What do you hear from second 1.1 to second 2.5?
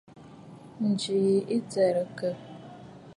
yì ɨ jɛrɨkə.